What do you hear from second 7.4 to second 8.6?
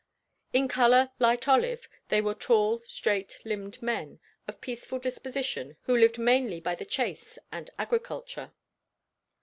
and agriculture."